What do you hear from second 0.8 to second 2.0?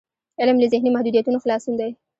محدودیتونو خلاصون دی.